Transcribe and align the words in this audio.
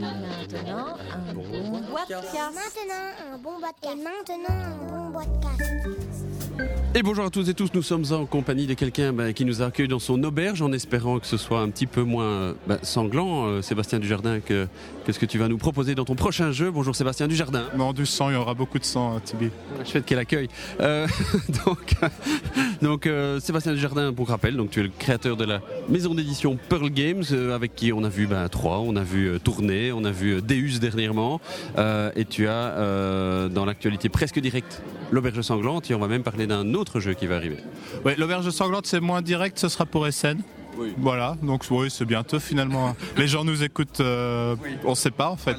Maintenant, 0.00 0.96
un 1.12 1.34
bon 1.34 1.82
podcast. 1.92 2.34
Maintenant, 2.54 3.34
un 3.34 3.38
bon 3.38 3.60
podcast. 3.60 3.84
Et 3.84 3.96
maintenant, 3.96 4.48
un 4.48 5.10
bon 5.10 5.12
podcast. 5.12 6.09
Et 6.92 7.02
bonjour 7.04 7.24
à 7.24 7.30
tous 7.30 7.48
et 7.48 7.54
tous, 7.54 7.70
nous 7.72 7.82
sommes 7.82 8.04
en 8.10 8.26
compagnie 8.26 8.66
de 8.66 8.74
quelqu'un 8.74 9.12
bah, 9.12 9.32
qui 9.32 9.44
nous 9.44 9.62
accueille 9.62 9.86
dans 9.86 10.00
son 10.00 10.24
auberge 10.24 10.60
en 10.60 10.72
espérant 10.72 11.20
que 11.20 11.26
ce 11.28 11.36
soit 11.36 11.60
un 11.60 11.70
petit 11.70 11.86
peu 11.86 12.02
moins 12.02 12.56
bah, 12.66 12.78
sanglant. 12.82 13.46
Euh, 13.46 13.62
Sébastien 13.62 14.00
Dujardin, 14.00 14.40
que, 14.40 14.66
qu'est-ce 15.06 15.20
que 15.20 15.26
tu 15.26 15.38
vas 15.38 15.46
nous 15.46 15.56
proposer 15.56 15.94
dans 15.94 16.04
ton 16.04 16.16
prochain 16.16 16.50
jeu 16.50 16.72
Bonjour 16.72 16.96
Sébastien 16.96 17.28
Dujardin. 17.28 17.66
Non, 17.76 17.92
du 17.92 18.06
sang, 18.06 18.30
il 18.30 18.32
y 18.32 18.36
aura 18.36 18.54
beaucoup 18.54 18.80
de 18.80 18.84
sang, 18.84 19.14
hein, 19.16 19.20
Tibi. 19.24 19.50
Je 19.84 19.88
fais 19.88 20.00
de 20.00 20.04
quel 20.04 20.18
accueil. 20.18 20.48
Euh, 20.80 21.06
donc, 21.64 21.94
donc 22.82 23.06
euh, 23.06 23.40
Sébastien 23.40 23.72
Dujardin, 23.72 24.12
pour 24.12 24.28
rappel, 24.28 24.56
donc 24.56 24.70
tu 24.70 24.80
es 24.80 24.82
le 24.82 24.90
créateur 24.98 25.36
de 25.36 25.44
la 25.44 25.60
maison 25.88 26.14
d'édition 26.14 26.58
Pearl 26.68 26.90
Games, 26.90 27.24
euh, 27.32 27.54
avec 27.54 27.74
qui 27.74 27.92
on 27.92 28.04
a 28.04 28.08
vu 28.08 28.26
bah, 28.26 28.48
trois, 28.48 28.80
on 28.80 28.96
a 28.96 29.02
vu 29.02 29.28
euh, 29.28 29.38
Tourner, 29.38 29.92
on 29.92 30.04
a 30.04 30.10
vu 30.10 30.42
Deus 30.42 30.78
dernièrement, 30.80 31.40
et 32.16 32.24
tu 32.24 32.48
as 32.48 33.48
dans 33.48 33.64
l'actualité 33.64 34.08
presque 34.08 34.38
directe 34.40 34.82
l'auberge 35.10 35.40
sanglante, 35.42 35.90
et 35.90 35.94
on 35.94 35.98
va 35.98 36.08
même 36.08 36.22
parler 36.22 36.46
d'un 36.46 36.74
autre 36.74 36.79
jeu 37.00 37.14
qui 37.14 37.26
va 37.26 37.36
arriver. 37.36 37.58
L'auberge 38.16 38.48
sanglante, 38.50 38.86
c'est 38.86 39.00
moins 39.00 39.22
direct, 39.22 39.58
ce 39.58 39.68
sera 39.68 39.86
pour 39.86 40.06
SN. 40.06 40.38
Oui. 40.78 40.94
Voilà, 40.98 41.36
donc 41.42 41.64
oui, 41.70 41.88
c'est 41.90 42.04
bientôt 42.04 42.38
finalement. 42.40 42.96
Les 43.16 43.26
gens 43.28 43.44
nous 43.44 43.62
écoutent, 43.62 44.00
euh, 44.00 44.56
on 44.84 44.94
sait 44.94 45.10
pas 45.10 45.28
en 45.28 45.36
fait. 45.36 45.56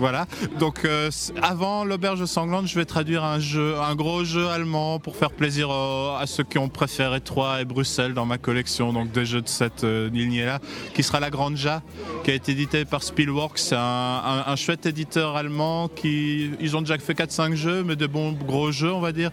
Voilà. 0.00 0.26
Donc 0.58 0.84
euh, 0.84 1.10
avant 1.42 1.84
l'auberge 1.84 2.24
sanglante, 2.24 2.66
je 2.66 2.74
vais 2.74 2.84
traduire 2.84 3.22
un 3.24 3.38
jeu, 3.38 3.76
un 3.78 3.94
gros 3.94 4.24
jeu 4.24 4.48
allemand 4.48 4.98
pour 4.98 5.16
faire 5.16 5.30
plaisir 5.30 5.68
euh, 5.70 6.16
à 6.18 6.26
ceux 6.26 6.44
qui 6.44 6.58
ont 6.58 6.68
préféré 6.68 7.20
Troyes 7.20 7.60
et 7.60 7.64
Bruxelles 7.64 8.14
dans 8.14 8.26
ma 8.26 8.38
collection. 8.38 8.92
Donc 8.92 9.12
des 9.12 9.26
jeux 9.26 9.42
de 9.42 9.48
cette 9.48 9.84
euh, 9.84 10.08
lignée-là, 10.10 10.58
qui 10.94 11.02
sera 11.02 11.20
la 11.20 11.30
Granja, 11.30 11.82
qui 12.24 12.30
a 12.30 12.34
été 12.34 12.52
édité 12.52 12.84
par 12.84 13.02
Spielworks, 13.02 13.58
C'est 13.58 13.76
un, 13.76 13.78
un- 13.80 14.44
un 14.46 14.56
chouette 14.56 14.86
éditeur 14.86 15.36
allemand 15.36 15.88
qui, 15.88 16.50
ils 16.58 16.76
ont 16.76 16.80
déjà 16.80 16.98
fait 16.98 17.12
4-5 17.14 17.54
jeux, 17.54 17.84
mais 17.84 17.96
des 17.96 18.08
bons 18.08 18.32
gros 18.32 18.72
jeux, 18.72 18.92
on 18.92 19.00
va 19.00 19.12
dire. 19.12 19.30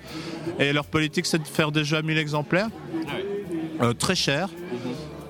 Et 0.59 0.73
leur 0.73 0.85
politique, 0.85 1.25
c'est 1.25 1.39
de 1.39 1.47
faire 1.47 1.71
des 1.71 1.83
jeux 1.83 1.97
à 1.97 2.01
1000 2.01 2.17
exemplaires. 2.17 2.67
Euh, 3.81 3.91
très 3.93 4.15
cher. 4.15 4.47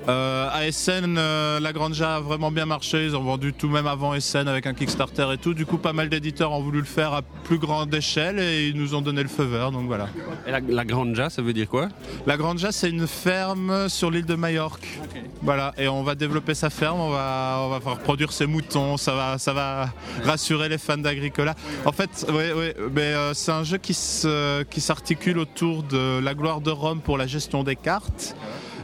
Euh, 0.07 0.49
à 0.51 0.71
SN, 0.71 1.15
euh, 1.17 1.59
la 1.59 1.73
Granja 1.73 2.17
a 2.17 2.19
vraiment 2.19 2.51
bien 2.51 2.65
marché. 2.65 3.05
Ils 3.05 3.15
ont 3.15 3.23
vendu 3.23 3.53
tout 3.53 3.69
même 3.69 3.87
avant 3.87 4.19
SN 4.19 4.47
avec 4.47 4.67
un 4.67 4.73
Kickstarter 4.73 5.27
et 5.33 5.37
tout. 5.37 5.53
Du 5.53 5.65
coup, 5.65 5.77
pas 5.77 5.93
mal 5.93 6.09
d'éditeurs 6.09 6.51
ont 6.51 6.61
voulu 6.61 6.79
le 6.79 6.85
faire 6.85 7.13
à 7.13 7.21
plus 7.21 7.57
grande 7.57 7.93
échelle 7.93 8.39
et 8.39 8.67
ils 8.67 8.77
nous 8.77 8.93
ont 8.93 9.01
donné 9.01 9.23
le 9.23 9.29
feu 9.29 9.43
vert. 9.43 9.71
Donc 9.71 9.87
voilà. 9.87 10.09
Et 10.45 10.51
la, 10.51 10.59
la 10.59 10.85
Granja, 10.85 11.29
ça 11.29 11.41
veut 11.41 11.53
dire 11.53 11.67
quoi? 11.67 11.89
La 12.27 12.37
Granja, 12.37 12.71
c'est 12.71 12.89
une 12.89 13.07
ferme 13.07 13.89
sur 13.89 14.11
l'île 14.11 14.25
de 14.25 14.35
Majorque. 14.35 14.99
Voilà. 15.41 15.73
Et 15.77 15.87
on 15.87 16.03
va 16.03 16.13
développer 16.13 16.53
sa 16.53 16.69
ferme. 16.69 16.99
On 16.99 17.09
va, 17.09 17.61
on 17.61 17.69
va 17.69 17.79
faire 17.79 17.97
produire 17.97 18.31
ses 18.31 18.45
moutons. 18.45 18.97
Ça 18.97 19.15
va, 19.15 19.37
ça 19.39 19.53
va 19.53 19.89
rassurer 20.23 20.69
les 20.69 20.77
fans 20.77 20.97
d'Agricola. 20.97 21.55
En 21.83 21.91
fait, 21.91 22.27
oui, 22.29 22.43
oui. 22.55 22.67
Mais 22.93 23.01
euh, 23.01 23.33
c'est 23.33 23.51
un 23.51 23.63
jeu 23.63 23.77
qui 23.77 23.95
se, 23.95 24.61
qui 24.63 24.81
s'articule 24.81 25.39
autour 25.39 25.81
de 25.81 26.19
la 26.19 26.35
gloire 26.35 26.61
de 26.61 26.69
Rome 26.69 27.01
pour 27.01 27.17
la 27.17 27.25
gestion 27.25 27.63
des 27.63 27.75
cartes 27.75 28.35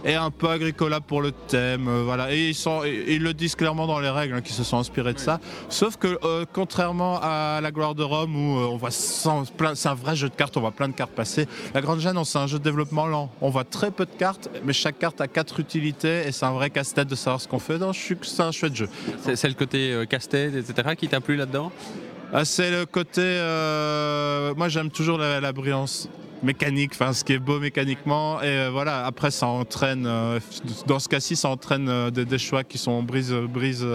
et 0.05 0.16
un 0.16 0.31
peu 0.31 0.49
Agricola 0.49 0.99
pour 1.02 1.21
le 1.21 1.31
thème, 1.31 1.88
euh, 1.88 2.03
voilà. 2.03 2.33
Et 2.33 2.49
ils, 2.49 2.55
sont, 2.55 2.83
et- 2.83 3.05
ils 3.16 3.21
le 3.23 3.33
disent 3.33 3.55
clairement 3.55 3.88
dans 3.88 3.99
les 3.99 4.09
règles, 4.09 4.33
hein, 4.35 4.41
qui 4.41 4.53
se 4.53 4.63
sont 4.63 4.77
inspirés 4.77 5.13
de 5.13 5.19
ça. 5.19 5.39
Sauf 5.69 5.97
que 5.97 6.17
euh, 6.23 6.45
contrairement 6.52 7.19
à 7.21 7.59
la 7.61 7.71
gloire 7.71 7.95
de 7.95 8.03
Rome 8.03 8.35
où 8.35 8.59
euh, 8.59 8.66
on 8.71 8.77
voit 8.77 8.91
sans- 8.91 9.45
plein, 9.52 9.75
c'est 9.75 9.89
un 9.89 9.93
vrai 9.95 10.16
jeu 10.16 10.30
de 10.30 10.35
cartes, 10.35 10.58
on 10.58 10.61
voit 10.61 10.71
plein 10.71 10.88
de 10.88 10.93
cartes 10.93 11.11
passer. 11.11 11.47
La 11.73 11.81
Grande 11.81 11.99
Jeanne, 11.99 12.19
c'est 12.25 12.38
un 12.39 12.47
jeu 12.47 12.58
de 12.59 12.63
développement 12.63 13.05
lent. 13.05 13.31
On 13.41 13.49
voit 13.49 13.63
très 13.63 13.91
peu 13.91 14.05
de 14.05 14.11
cartes, 14.17 14.49
mais 14.63 14.73
chaque 14.73 14.97
carte 14.99 15.21
a 15.21 15.27
quatre 15.27 15.59
utilités 15.59 16.27
et 16.27 16.31
c'est 16.31 16.45
un 16.45 16.52
vrai 16.53 16.69
casse-tête 16.69 17.08
de 17.08 17.15
savoir 17.15 17.39
ce 17.41 17.47
qu'on 17.47 17.59
fait. 17.59 17.77
Non, 17.77 17.93
je 17.93 17.99
suis 17.99 18.17
que 18.17 18.25
c'est 18.25 18.41
un 18.43 18.52
chouette 18.52 18.75
jeu. 18.75 18.89
C'est 19.23 19.36
c'est 19.36 19.47
le 19.49 19.53
côté 19.55 19.91
euh, 19.93 20.05
casse-tête, 20.05 20.55
etc. 20.55 20.95
qui 20.97 21.08
t'a 21.08 21.21
plu 21.21 21.36
là-dedans? 21.36 21.71
Ah, 22.33 22.45
c'est 22.45 22.71
le 22.71 22.86
côté. 22.86 23.21
euh, 23.21 24.53
moi, 24.55 24.69
j'aime 24.69 24.89
toujours 24.89 25.17
la, 25.17 25.42
la 25.42 25.52
brillance 25.52 26.08
mécanique, 26.43 26.91
enfin 26.93 27.13
ce 27.13 27.23
qui 27.23 27.33
est 27.33 27.39
beau 27.39 27.59
mécaniquement. 27.59 28.41
Et 28.41 28.47
euh, 28.47 28.69
voilà, 28.71 29.05
après, 29.05 29.31
ça 29.31 29.47
entraîne. 29.47 30.05
euh, 30.05 30.39
dans 30.87 30.99
ce 30.99 31.07
cas-ci, 31.09 31.35
ça 31.35 31.49
entraîne 31.49 31.89
euh, 31.89 32.11
des, 32.11 32.25
des 32.25 32.37
choix 32.37 32.63
qui 32.63 32.77
sont 32.77 33.03
brise, 33.03 33.33
brise, 33.33 33.85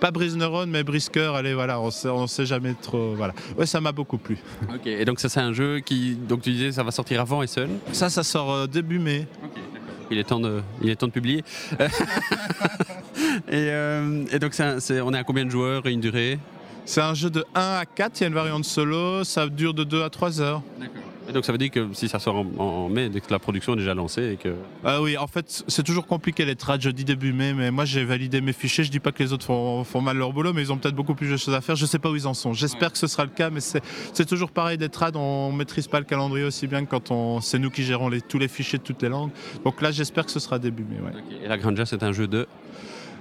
pas 0.00 0.10
brise 0.10 0.36
neurone, 0.36 0.70
mais 0.70 0.82
brise 0.82 1.08
cœur. 1.08 1.34
Allez, 1.34 1.54
voilà, 1.54 1.80
on 1.80 1.90
sait, 1.90 2.08
on 2.08 2.26
sait 2.26 2.46
jamais 2.46 2.74
trop. 2.74 3.14
Voilà. 3.14 3.34
Ouais, 3.56 3.66
ça 3.66 3.80
m'a 3.80 3.92
beaucoup 3.92 4.18
plu. 4.18 4.38
Ok, 4.74 4.86
et 4.86 5.04
donc 5.04 5.20
ça 5.20 5.28
c'est 5.28 5.40
un 5.40 5.52
jeu 5.52 5.80
qui, 5.80 6.14
donc 6.14 6.42
tu 6.42 6.52
disais, 6.52 6.72
ça 6.72 6.82
va 6.82 6.90
sortir 6.90 7.20
avant 7.20 7.42
Essen. 7.42 7.68
Ça, 7.92 8.10
ça 8.10 8.22
sort 8.22 8.68
début 8.68 8.98
mai. 8.98 9.26
Il 10.10 10.18
est 10.18 10.24
temps 10.24 10.40
de, 10.40 10.60
il 10.82 10.90
est 10.90 10.96
temps 10.96 11.06
de 11.06 11.12
publier. 11.12 11.44
et, 13.48 13.68
euh, 13.70 14.24
et 14.32 14.38
donc 14.40 14.52
on 14.58 15.14
est 15.14 15.18
à 15.18 15.24
combien 15.24 15.44
de 15.44 15.50
joueurs 15.50 15.86
et 15.86 15.92
une 15.92 16.00
durée? 16.00 16.38
C'est 16.84 17.00
un 17.00 17.14
jeu 17.14 17.30
de 17.30 17.44
1 17.54 17.60
à 17.60 17.84
4, 17.84 18.18
il 18.18 18.20
y 18.22 18.24
a 18.24 18.28
une 18.28 18.34
variante 18.34 18.64
solo, 18.64 19.22
ça 19.22 19.46
dure 19.46 19.74
de 19.74 19.84
2 19.84 20.02
à 20.02 20.10
3 20.10 20.40
heures. 20.40 20.62
Et 21.30 21.32
donc 21.32 21.44
ça 21.44 21.52
veut 21.52 21.58
dire 21.58 21.70
que 21.70 21.88
si 21.92 22.08
ça 22.08 22.18
sort 22.18 22.36
en, 22.36 22.46
en 22.58 22.88
mai, 22.88 23.08
dès 23.08 23.20
que 23.20 23.30
la 23.30 23.38
production 23.38 23.74
est 23.74 23.76
déjà 23.76 23.94
lancée 23.94 24.32
et 24.32 24.36
que 24.36 24.54
Ah 24.84 25.00
oui, 25.00 25.16
en 25.16 25.28
fait, 25.28 25.64
c'est 25.68 25.84
toujours 25.84 26.06
compliqué 26.06 26.44
les 26.44 26.56
trades. 26.56 26.80
Je 26.82 26.90
dis 26.90 27.04
début 27.04 27.32
mai, 27.32 27.54
mais 27.54 27.70
moi 27.70 27.84
j'ai 27.84 28.04
validé 28.04 28.40
mes 28.40 28.52
fichiers. 28.52 28.82
Je 28.82 28.90
dis 28.90 28.98
pas 28.98 29.12
que 29.12 29.22
les 29.22 29.32
autres 29.32 29.46
font, 29.46 29.84
font 29.84 30.00
mal 30.00 30.16
leur 30.16 30.32
boulot, 30.32 30.52
mais 30.52 30.62
ils 30.62 30.72
ont 30.72 30.76
peut-être 30.76 30.94
beaucoup 30.96 31.14
plus 31.14 31.30
de 31.30 31.36
choses 31.36 31.54
à 31.54 31.60
faire. 31.60 31.76
Je 31.76 31.86
sais 31.86 32.00
pas 32.00 32.10
où 32.10 32.16
ils 32.16 32.26
en 32.26 32.34
sont. 32.34 32.52
J'espère 32.52 32.90
que 32.90 32.98
ce 32.98 33.06
sera 33.06 33.24
le 33.24 33.30
cas, 33.30 33.48
mais 33.50 33.60
c'est 33.60 34.26
toujours 34.26 34.50
pareil 34.50 34.76
des 34.76 34.88
trades. 34.88 35.14
On 35.16 35.52
maîtrise 35.52 35.86
pas 35.86 36.00
le 36.00 36.04
calendrier 36.04 36.44
aussi 36.44 36.66
bien 36.66 36.84
que 36.84 36.90
quand 36.90 37.10
on, 37.12 37.40
c'est 37.40 37.58
nous 37.60 37.70
qui 37.70 37.84
gérons 37.84 38.08
les, 38.08 38.20
tous 38.20 38.38
les 38.38 38.48
fichiers 38.48 38.78
de 38.78 38.84
toutes 38.84 39.02
les 39.02 39.08
langues. 39.08 39.30
Donc 39.64 39.80
là, 39.82 39.92
j'espère 39.92 40.24
que 40.24 40.32
ce 40.32 40.40
sera 40.40 40.58
début 40.58 40.82
mai. 40.84 40.98
Ouais. 41.00 41.12
et 41.44 41.48
la 41.48 41.56
Granja 41.58 41.86
c'est 41.86 42.02
un 42.02 42.12
jeu 42.12 42.26
de 42.26 42.46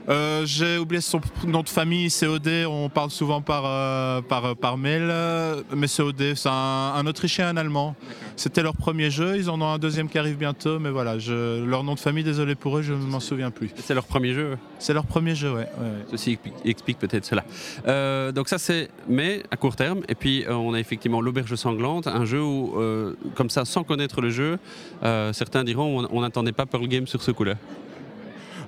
Euh, 0.07 0.45
j'ai 0.45 0.77
oublié 0.77 1.01
son 1.01 1.19
nom 1.45 1.61
de 1.61 1.69
famille, 1.69 2.09
COD. 2.09 2.47
On 2.67 2.89
parle 2.89 3.11
souvent 3.11 3.41
par, 3.41 3.63
euh, 3.65 4.21
par, 4.21 4.55
par 4.55 4.77
mail, 4.77 5.03
euh, 5.03 5.61
mais 5.75 5.87
COD, 5.87 6.33
c'est 6.35 6.49
un, 6.49 6.93
un 6.95 7.05
Autrichien 7.05 7.47
et 7.47 7.49
un 7.49 7.57
Allemand. 7.57 7.95
C'était 8.35 8.63
leur 8.63 8.75
premier 8.75 9.11
jeu. 9.11 9.35
Ils 9.37 9.49
en 9.49 9.61
ont 9.61 9.67
un 9.67 9.77
deuxième 9.77 10.07
qui 10.09 10.17
arrive 10.17 10.37
bientôt, 10.37 10.79
mais 10.79 10.89
voilà, 10.89 11.19
je, 11.19 11.63
leur 11.63 11.83
nom 11.83 11.95
de 11.95 11.99
famille, 11.99 12.23
désolé 12.23 12.55
pour 12.55 12.77
eux, 12.77 12.81
je 12.81 12.93
ne 12.93 12.97
m'en 12.99 13.19
souviens 13.19 13.51
plus. 13.51 13.69
c'est 13.75 13.93
leur 13.93 14.05
premier 14.05 14.33
jeu. 14.33 14.57
C'est 14.79 14.93
leur 14.93 15.05
premier 15.05 15.35
jeu, 15.35 15.51
ouais. 15.51 15.57
ouais, 15.57 15.85
ouais. 15.85 16.05
Ceci 16.09 16.31
explique, 16.31 16.53
explique 16.63 16.99
peut-être 16.99 17.25
cela. 17.25 17.43
Euh, 17.87 18.31
donc 18.31 18.47
ça 18.47 18.57
c'est 18.57 18.89
mais 19.07 19.43
à 19.51 19.57
court 19.57 19.75
terme. 19.75 20.01
Et 20.07 20.15
puis 20.15 20.45
euh, 20.45 20.53
on 20.53 20.73
a 20.73 20.79
effectivement 20.79 21.21
l'auberge 21.21 21.53
sanglante, 21.55 22.07
un 22.07 22.25
jeu 22.25 22.41
où 22.41 22.79
euh, 22.79 23.15
comme 23.35 23.49
ça 23.49 23.65
sans 23.65 23.83
connaître 23.83 24.21
le 24.21 24.29
jeu, 24.29 24.57
euh, 25.03 25.33
certains 25.33 25.63
diront 25.63 26.05
on 26.05 26.07
on 26.11 26.21
n'attendait 26.21 26.51
pas 26.51 26.65
Pearl 26.65 26.87
Game 26.87 27.07
sur 27.07 27.21
ce 27.21 27.31
coup-là. 27.31 27.55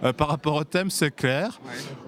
Euh, 0.04 0.14
par 0.14 0.30
rapport 0.30 0.56
au 0.56 0.64
thème, 0.64 0.90
c'est 0.90 1.16
clair. 1.16 1.60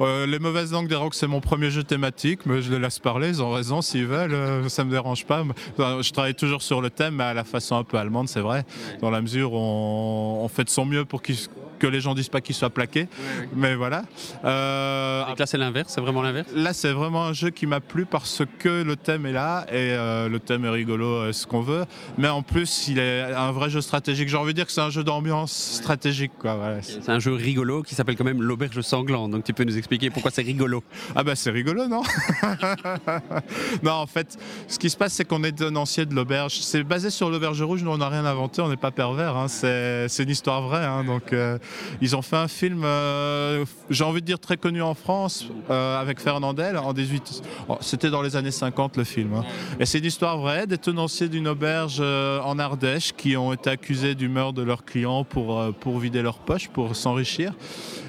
Euh, 0.01 0.25
les 0.25 0.39
mauvaises 0.39 0.71
langues 0.71 0.87
des 0.87 0.95
rocs, 0.95 1.13
c'est 1.13 1.27
mon 1.27 1.41
premier 1.41 1.69
jeu 1.69 1.83
thématique, 1.83 2.41
mais 2.45 2.61
je 2.61 2.71
les 2.71 2.79
laisse 2.79 2.99
parler, 2.99 3.27
ils 3.29 3.41
ont 3.43 3.51
raison 3.51 3.81
s'ils 3.81 4.07
veulent, 4.07 4.33
euh, 4.33 4.67
ça 4.69 4.83
me 4.83 4.89
dérange 4.91 5.25
pas. 5.25 5.43
Je 5.77 6.11
travaille 6.11 6.33
toujours 6.35 6.61
sur 6.61 6.81
le 6.81 6.89
thème, 6.89 7.15
mais 7.15 7.23
à 7.25 7.33
la 7.33 7.43
façon 7.43 7.75
un 7.75 7.83
peu 7.83 7.97
allemande, 7.97 8.27
c'est 8.29 8.39
vrai, 8.41 8.65
dans 9.01 9.11
la 9.11 9.21
mesure 9.21 9.53
où 9.53 9.57
on, 9.57 10.43
on 10.43 10.47
fait 10.47 10.63
de 10.63 10.69
son 10.69 10.85
mieux 10.85 11.05
pour 11.05 11.21
qu'ils- 11.21 11.37
que 11.83 11.87
les 11.87 11.99
gens 11.99 12.13
disent 12.15 12.29
pas 12.29 12.39
qu'ils 12.39 12.55
soient 12.55 12.69
plaqués. 12.69 13.07
Mais 13.53 13.75
voilà. 13.75 14.03
Euh, 14.45 15.25
Donc 15.27 15.37
là 15.39 15.45
c'est 15.45 15.57
l'inverse, 15.57 15.91
c'est 15.93 15.99
vraiment 15.99 16.21
l'inverse? 16.21 16.47
Là, 16.55 16.71
c'est 16.73 16.93
vraiment 16.93 17.25
un 17.25 17.33
jeu 17.33 17.49
qui 17.49 17.65
m'a 17.67 17.81
plu 17.81 18.05
parce 18.05 18.43
que 18.59 18.83
le 18.83 18.95
thème 18.95 19.25
est 19.25 19.33
là 19.33 19.65
et 19.69 19.73
euh, 19.91 20.29
le 20.29 20.39
thème 20.39 20.63
est 20.63 20.69
rigolo, 20.69 21.07
euh, 21.07 21.33
ce 21.33 21.45
qu'on 21.45 21.59
veut. 21.61 21.83
Mais 22.17 22.29
en 22.29 22.41
plus, 22.41 22.87
il 22.87 22.99
est 22.99 23.21
un 23.33 23.51
vrai 23.51 23.69
jeu 23.69 23.81
stratégique. 23.81 24.29
J'ai 24.29 24.37
envie 24.37 24.53
de 24.53 24.57
dire 24.57 24.65
que 24.65 24.71
c'est 24.71 24.79
un 24.81 24.89
jeu 24.91 25.03
d'ambiance 25.03 25.51
stratégique. 25.51 26.31
Quoi. 26.39 26.55
Voilà. 26.55 26.81
C'est 26.81 27.09
un 27.09 27.19
jeu 27.19 27.33
rigolo 27.33 27.83
qui 27.83 27.95
s'appelle 27.95 28.15
quand 28.15 28.23
même 28.23 28.41
l'auberge 28.41 28.79
sanglante. 28.79 29.31
Donc 29.31 29.43
tu 29.43 29.53
peux 29.53 29.65
nous 29.65 29.77
expliquer 29.77 30.09
pourquoi 30.09 30.31
c'est 30.31 30.41
rigolo? 30.41 30.83
Ah 31.17 31.23
bah 31.23 31.35
c'est 31.35 31.51
rigolo, 31.51 31.87
non? 31.87 32.01
Non, 33.83 33.93
en 33.93 34.07
fait, 34.07 34.37
ce 34.67 34.79
qui 34.79 34.89
se 34.89 34.95
passe, 34.97 35.13
c'est 35.13 35.25
qu'on 35.25 35.43
est 35.43 35.51
tenancier 35.57 36.05
de 36.05 36.15
l'auberge. 36.15 36.59
C'est 36.61 36.83
basé 36.83 37.09
sur 37.09 37.29
l'auberge 37.29 37.61
rouge. 37.61 37.83
Nous, 37.83 37.91
on 37.91 37.97
n'a 37.97 38.09
rien 38.09 38.25
inventé. 38.25 38.61
On 38.61 38.69
n'est 38.69 38.77
pas 38.77 38.91
pervers. 38.91 39.35
hein. 39.35 39.47
C'est 39.47 40.07
c'est 40.07 40.23
une 40.23 40.29
histoire 40.29 40.61
vraie. 40.61 40.85
hein. 40.85 41.03
Donc, 41.03 41.33
euh, 41.33 41.57
ils 42.01 42.15
ont 42.15 42.21
fait 42.21 42.35
un 42.37 42.47
film, 42.47 42.83
euh, 42.83 43.65
j'ai 43.89 44.03
envie 44.03 44.21
de 44.21 44.25
dire 44.25 44.39
très 44.39 44.57
connu 44.57 44.81
en 44.81 44.93
France, 44.93 45.47
euh, 45.69 45.99
avec 45.99 46.19
Fernandel 46.19 46.77
en 46.77 46.93
18. 46.93 47.41
oh, 47.69 47.77
C'était 47.81 48.09
dans 48.09 48.21
les 48.21 48.35
années 48.35 48.51
50 48.51 48.97
le 48.97 49.03
film. 49.03 49.33
hein. 49.33 49.43
Et 49.79 49.85
c'est 49.85 49.99
une 49.99 50.05
histoire 50.05 50.37
vraie 50.37 50.67
des 50.67 50.77
tenanciers 50.77 51.29
d'une 51.29 51.47
auberge 51.47 51.97
euh, 51.99 52.39
en 52.41 52.59
Ardèche 52.59 53.13
qui 53.13 53.37
ont 53.37 53.53
été 53.53 53.69
accusés 53.69 54.15
du 54.15 54.29
meurtre 54.29 54.53
de 54.53 54.63
leurs 54.63 54.85
clients 54.85 55.23
pour, 55.23 55.61
pour 55.79 55.99
vider 55.99 56.21
leur 56.21 56.39
poche, 56.39 56.69
pour 56.69 56.95
s'enrichir. 56.95 57.53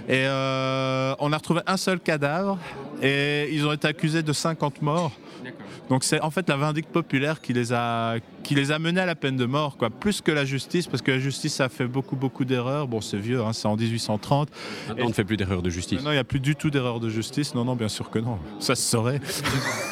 Et 0.09 0.27
on 0.27 1.33
a 1.33 1.37
retrouvé 1.37 1.62
un 1.67 1.77
seul 1.79 1.99
cadavre 1.99 2.59
et 3.03 3.49
ils 3.53 3.67
ont 3.67 3.73
été 3.73 3.89
accusés 3.89 4.23
de 4.23 4.33
50 4.33 4.83
morts. 4.83 5.12
Donc 5.89 6.05
c'est 6.05 6.21
en 6.21 6.31
fait 6.31 6.49
la 6.49 6.56
vindicte 6.56 6.91
populaire 6.91 7.41
qui 7.41 7.53
les 7.53 7.73
a 7.73 8.17
qui 8.44 8.55
les 8.55 8.70
a 8.70 8.79
menés 8.79 9.00
à 9.00 9.06
la 9.06 9.17
peine 9.17 9.37
de 9.37 9.46
mort, 9.46 9.76
quoi, 9.76 9.91
plus 9.91 10.20
que 10.20 10.31
la 10.31 10.44
justice, 10.44 10.87
parce 10.87 11.02
que 11.02 11.11
la 11.11 11.19
justice 11.19 11.61
a 11.61 11.69
fait 11.69 11.87
beaucoup, 11.87 12.14
beaucoup 12.14 12.44
d'erreurs. 12.44 12.87
Bon, 12.87 13.00
c'est 13.00 13.17
vieux, 13.17 13.41
hein, 13.41 13.52
c'est 13.52 13.67
en 13.67 13.76
1830. 13.76 14.50
Maintenant, 14.88 15.05
on 15.06 15.08
ne 15.08 15.14
fait 15.14 15.25
plus 15.25 15.37
d'erreurs 15.37 15.62
de 15.62 15.70
justice. 15.70 16.02
Non, 16.02 16.11
il 16.11 16.14
n'y 16.14 16.20
a 16.20 16.25
plus 16.25 16.41
du 16.41 16.55
tout 16.55 16.70
d'erreurs 16.70 17.00
de 17.00 17.08
justice. 17.08 17.55
Non, 17.55 17.64
non, 17.64 17.75
bien 17.75 17.88
sûr 17.88 18.11
que 18.11 18.19
non. 18.19 18.38
Ça 18.61 18.75
se 18.75 18.82
saurait. 18.82 19.20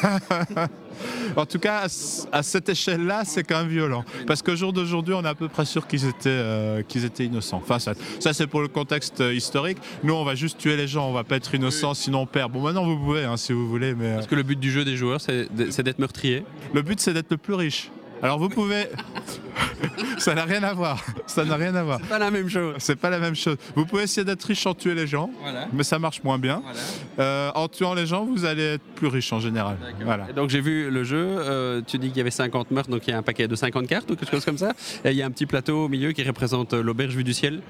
en 1.35 1.45
tout 1.45 1.59
cas, 1.59 1.87
à 2.31 2.43
cette 2.43 2.69
échelle-là, 2.69 3.23
c'est 3.25 3.43
quand 3.43 3.59
même 3.59 3.69
violent. 3.69 4.05
Parce 4.27 4.41
qu'au 4.43 4.55
jour 4.55 4.71
d'aujourd'hui, 4.71 5.15
on 5.15 5.23
est 5.23 5.27
à 5.27 5.35
peu 5.35 5.47
près 5.47 5.65
sûr 5.65 5.87
qu'ils 5.87 6.05
étaient, 6.05 6.29
euh, 6.29 6.83
qu'ils 6.83 7.05
étaient 7.05 7.25
innocents. 7.25 7.57
Enfin, 7.57 7.79
ça, 7.79 7.93
ça 8.19 8.33
c'est 8.33 8.47
pour 8.47 8.61
le 8.61 8.67
contexte 8.67 9.21
euh, 9.21 9.33
historique. 9.33 9.79
Nous, 10.03 10.13
on 10.13 10.23
va 10.23 10.35
juste 10.35 10.59
tuer 10.59 10.77
les 10.77 10.87
gens, 10.87 11.09
on 11.09 11.13
va 11.13 11.23
pas 11.23 11.37
être 11.37 11.53
innocents, 11.55 11.95
sinon 11.95 12.21
on 12.21 12.25
perd. 12.27 12.51
Bon, 12.51 12.61
maintenant, 12.61 12.85
vous 12.85 12.97
pouvez, 12.97 13.23
hein, 13.23 13.37
si 13.37 13.51
vous 13.51 13.67
voulez. 13.67 13.95
Mais, 13.95 14.13
Parce 14.13 14.27
que 14.27 14.35
le 14.35 14.43
but 14.43 14.59
du 14.59 14.71
jeu 14.71 14.85
des 14.85 14.95
joueurs, 14.95 15.21
c'est 15.21 15.51
d'être 15.51 15.99
meurtrier. 15.99 16.45
Le 16.73 16.83
but, 16.83 16.99
c'est 16.99 17.13
d'être 17.13 17.31
le 17.31 17.37
plus 17.37 17.55
riche. 17.55 17.89
Alors 18.23 18.39
vous 18.39 18.47
pouvez. 18.47 18.85
Ça 20.17 20.33
n'a 20.33 20.43
rien 20.45 20.63
à 20.63 20.73
voir. 20.73 21.03
Ça 21.27 21.43
n'a 21.45 21.55
rien 21.55 21.73
à 21.75 21.83
voir. 21.83 21.99
C'est 22.01 22.09
pas 22.09 22.19
la 22.19 22.31
même 22.31 22.49
chose. 22.49 22.75
C'est 22.79 22.95
pas 22.95 23.09
la 23.09 23.19
même 23.19 23.35
chose. 23.35 23.57
Vous 23.75 23.85
pouvez 23.85 24.03
essayer 24.03 24.23
d'être 24.25 24.43
riche 24.43 24.65
en 24.65 24.73
tuer 24.73 24.93
les 24.95 25.07
gens, 25.07 25.29
mais 25.73 25.83
ça 25.83 25.99
marche 25.99 26.23
moins 26.23 26.37
bien. 26.39 26.61
Euh, 27.19 27.51
en 27.55 27.67
tuant 27.67 27.93
les 27.93 28.05
gens, 28.05 28.25
vous 28.25 28.45
allez 28.45 28.63
être 28.75 28.83
plus 28.95 29.07
riche 29.07 29.31
en 29.33 29.39
général. 29.39 29.77
Voilà. 30.03 30.31
donc 30.33 30.49
j'ai 30.49 30.61
vu 30.61 30.89
le 30.89 31.03
jeu. 31.03 31.23
euh, 31.23 31.81
tu 31.85 31.97
dis 31.97 32.07
qu'il 32.09 32.17
y 32.17 32.21
avait 32.21 32.31
50 32.31 32.71
meurtres, 32.71 32.89
donc 32.89 33.07
il 33.07 33.11
y 33.11 33.13
a 33.13 33.17
un 33.17 33.23
paquet 33.23 33.47
de 33.47 33.55
50 33.55 33.87
cartes 33.87 34.09
ou 34.11 34.15
quelque 34.15 34.31
chose 34.31 34.45
comme 34.45 34.57
ça. 34.57 34.73
Et 35.05 35.11
il 35.11 35.17
y 35.17 35.21
a 35.21 35.25
un 35.25 35.31
petit 35.31 35.45
plateau 35.45 35.85
au 35.85 35.89
milieu 35.89 36.11
qui 36.11 36.23
représente 36.23 36.73
l'auberge 36.73 37.15
vue 37.15 37.23
du 37.23 37.33
ciel. 37.33 37.61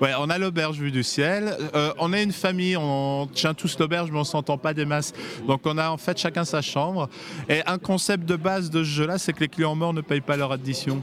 Ouais, 0.00 0.12
on 0.18 0.30
a 0.30 0.38
l'auberge 0.38 0.78
vue 0.78 0.90
du 0.92 1.02
ciel. 1.02 1.56
Euh, 1.74 1.92
on 1.98 2.12
est 2.12 2.22
une 2.22 2.32
famille, 2.32 2.76
on 2.76 3.28
tient 3.32 3.54
tous 3.54 3.78
l'auberge, 3.78 4.10
mais 4.10 4.18
on 4.18 4.24
s'entend 4.24 4.58
pas 4.58 4.74
des 4.74 4.84
masses. 4.84 5.12
Donc 5.46 5.62
on 5.64 5.78
a 5.78 5.90
en 5.90 5.96
fait 5.96 6.18
chacun 6.18 6.44
sa 6.44 6.62
chambre. 6.62 7.08
Et 7.48 7.60
un 7.66 7.78
concept 7.78 8.24
de 8.26 8.36
base 8.36 8.70
de 8.70 8.82
ce 8.84 8.88
jeu-là, 8.88 9.18
c'est 9.18 9.32
que 9.32 9.40
les 9.40 9.48
clients 9.48 9.74
morts 9.74 9.92
ne 9.94 10.00
payent 10.00 10.20
pas 10.20 10.36
leur 10.36 10.52
addition. 10.52 11.02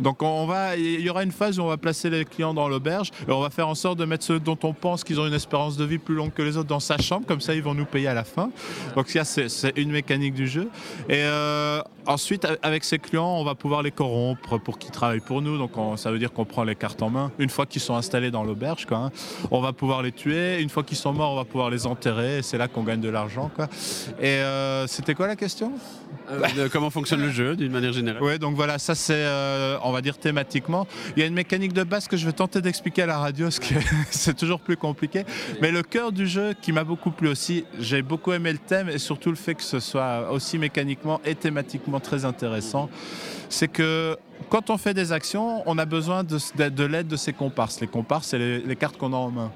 Donc 0.00 0.22
on 0.22 0.46
va, 0.46 0.76
il 0.76 1.00
y 1.00 1.10
aura 1.10 1.22
une 1.22 1.32
phase 1.32 1.58
où 1.58 1.62
on 1.62 1.68
va 1.68 1.76
placer 1.76 2.10
les 2.10 2.24
clients 2.24 2.54
dans 2.54 2.68
l'auberge 2.68 3.10
et 3.28 3.32
on 3.32 3.40
va 3.40 3.50
faire 3.50 3.68
en 3.68 3.74
sorte 3.74 3.98
de 3.98 4.04
mettre 4.04 4.24
ceux 4.24 4.40
dont 4.40 4.58
on 4.62 4.72
pense 4.72 5.04
qu'ils 5.04 5.20
ont 5.20 5.26
une 5.26 5.34
espérance 5.34 5.76
de 5.76 5.84
vie 5.84 5.98
plus 5.98 6.14
longue 6.14 6.32
que 6.32 6.42
les 6.42 6.56
autres 6.56 6.68
dans 6.68 6.80
sa 6.80 6.98
chambre, 6.98 7.26
comme 7.26 7.40
ça 7.40 7.54
ils 7.54 7.62
vont 7.62 7.74
nous 7.74 7.84
payer 7.84 8.08
à 8.08 8.14
la 8.14 8.24
fin. 8.24 8.50
Donc 8.96 9.08
ça 9.08 9.24
c'est 9.24 9.76
une 9.76 9.92
mécanique 9.92 10.34
du 10.34 10.48
jeu. 10.48 10.68
Et 11.08 11.22
euh, 11.22 11.80
ensuite 12.06 12.46
avec 12.62 12.84
ces 12.84 12.98
clients 12.98 13.36
on 13.38 13.44
va 13.44 13.54
pouvoir 13.54 13.82
les 13.82 13.90
corrompre 13.90 14.58
pour 14.58 14.78
qu'ils 14.78 14.90
travaillent 14.90 15.20
pour 15.20 15.42
nous. 15.42 15.58
Donc 15.58 15.72
ça 15.96 16.10
veut 16.10 16.18
dire 16.18 16.32
qu'on 16.32 16.44
prend 16.44 16.64
les 16.64 16.74
cartes 16.74 17.02
en 17.02 17.10
main 17.10 17.30
une 17.38 17.50
fois 17.50 17.66
qu'ils 17.66 17.82
sont 17.82 17.94
installés 17.94 18.30
dans 18.30 18.44
l'auberge. 18.44 18.86
Hein. 18.90 19.10
On 19.50 19.60
va 19.60 19.72
pouvoir 19.72 20.02
les 20.02 20.12
tuer. 20.12 20.60
Une 20.60 20.70
fois 20.70 20.82
qu'ils 20.82 20.96
sont 20.98 21.12
morts 21.12 21.32
on 21.32 21.36
va 21.36 21.44
pouvoir 21.44 21.70
les 21.70 21.86
enterrer. 21.86 22.42
C'est 22.42 22.58
là 22.58 22.68
qu'on 22.68 22.82
gagne 22.82 23.00
de 23.00 23.08
l'argent. 23.08 23.50
Et 24.20 24.26
euh, 24.26 24.86
c'était 24.86 25.14
quoi 25.14 25.26
la 25.26 25.36
question? 25.36 25.72
Euh, 26.30 26.68
Comment 26.72 26.90
fonctionne 26.90 27.20
le 27.20 27.30
jeu 27.30 27.56
d'une 27.56 27.72
manière 27.72 27.92
générale 27.92 28.22
Oui 28.22 28.38
donc 28.38 28.54
voilà 28.56 28.78
ça 28.78 28.94
c'est 28.94 29.24
on 29.84 29.92
va 29.92 30.00
dire 30.00 30.18
thématiquement. 30.18 30.86
Il 31.16 31.20
y 31.20 31.22
a 31.22 31.26
une 31.26 31.34
mécanique 31.34 31.72
de 31.72 31.84
base 31.84 32.08
que 32.08 32.16
je 32.16 32.26
vais 32.26 32.32
tenter 32.32 32.60
d'expliquer 32.60 33.02
à 33.02 33.06
la 33.06 33.18
radio, 33.18 33.50
ce 33.50 33.60
qui 33.60 33.74
c'est 34.10 34.36
toujours 34.36 34.60
plus 34.60 34.76
compliqué. 34.76 35.24
Mais 35.60 35.70
le 35.70 35.82
cœur 35.82 36.12
du 36.12 36.26
jeu 36.26 36.54
qui 36.60 36.72
m'a 36.72 36.84
beaucoup 36.84 37.10
plu 37.10 37.28
aussi, 37.28 37.64
j'ai 37.78 38.02
beaucoup 38.02 38.32
aimé 38.32 38.52
le 38.52 38.58
thème 38.58 38.88
et 38.88 38.98
surtout 38.98 39.30
le 39.30 39.36
fait 39.36 39.54
que 39.54 39.62
ce 39.62 39.80
soit 39.80 40.30
aussi 40.30 40.58
mécaniquement 40.58 41.20
et 41.24 41.34
thématiquement 41.34 42.00
très 42.00 42.24
intéressant, 42.24 42.88
c'est 43.48 43.68
que 43.68 44.16
quand 44.48 44.70
on 44.70 44.78
fait 44.78 44.94
des 44.94 45.12
actions, 45.12 45.62
on 45.66 45.78
a 45.78 45.84
besoin 45.84 46.24
de, 46.24 46.38
de, 46.68 46.84
l'aide 46.84 47.06
de 47.06 47.16
ses 47.16 47.32
comparses. 47.32 47.80
Les 47.80 47.86
comparses, 47.86 48.28
c'est 48.28 48.38
les, 48.38 48.58
les 48.60 48.76
cartes 48.76 48.96
qu'on 48.96 49.12
a 49.12 49.16
en 49.16 49.30
main. 49.30 49.52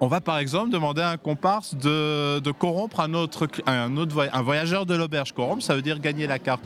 On 0.00 0.06
va 0.06 0.20
par 0.20 0.38
exemple 0.38 0.70
demander 0.70 1.02
à 1.02 1.10
un 1.10 1.16
comparse 1.16 1.74
de, 1.74 2.38
de 2.38 2.50
corrompre 2.52 3.00
un 3.00 3.14
autre, 3.14 3.48
un 3.66 3.96
autre 3.96 4.28
un 4.32 4.42
voyageur 4.42 4.86
de 4.86 4.94
l'auberge. 4.94 5.32
Corrompre, 5.32 5.62
ça 5.62 5.74
veut 5.74 5.82
dire 5.82 5.98
gagner 5.98 6.26
la 6.26 6.38
carte. 6.38 6.62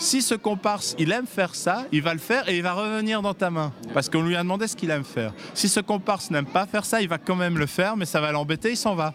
Si 0.00 0.22
ce 0.22 0.34
comparse, 0.34 0.96
il 0.98 1.12
aime 1.12 1.26
faire 1.26 1.54
ça, 1.54 1.84
il 1.92 2.00
va 2.00 2.14
le 2.14 2.18
faire 2.18 2.48
et 2.48 2.56
il 2.56 2.62
va 2.62 2.72
revenir 2.72 3.20
dans 3.20 3.34
ta 3.34 3.50
main. 3.50 3.70
Parce 3.92 4.08
qu'on 4.08 4.22
lui 4.22 4.34
a 4.34 4.42
demandé 4.42 4.66
ce 4.66 4.74
qu'il 4.74 4.88
aime 4.88 5.04
faire. 5.04 5.34
Si 5.52 5.68
ce 5.68 5.78
comparse 5.80 6.30
n'aime 6.30 6.46
pas 6.46 6.64
faire 6.64 6.86
ça, 6.86 7.02
il 7.02 7.08
va 7.08 7.18
quand 7.18 7.36
même 7.36 7.58
le 7.58 7.66
faire, 7.66 7.98
mais 7.98 8.06
ça 8.06 8.18
va 8.18 8.32
l'embêter, 8.32 8.70
il 8.70 8.78
s'en 8.78 8.94
va. 8.94 9.12